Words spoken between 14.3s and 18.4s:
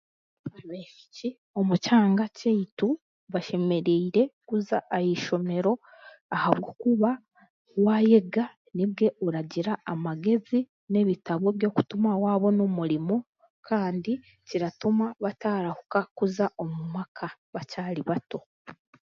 kiratuma bataarahuka kuza omu maka bakyari bato